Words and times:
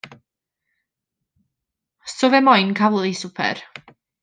'So 2.13 2.31
fe 2.37 2.41
moyn 2.49 2.73
cawl 2.83 3.07
i 3.13 3.15
swper. 3.23 3.65